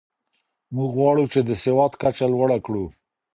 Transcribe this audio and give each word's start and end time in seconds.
موږ 0.75 0.89
غواړو 0.97 1.23
چې 1.33 1.39
د 1.43 1.51
سواد 1.63 1.91
کچه 2.01 2.25
لوړه 2.33 2.57
کړو. 2.65 2.85